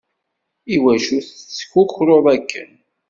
Iwacu 0.75 1.17
tettkukruḍ 1.27 2.25
akken? 2.35 2.71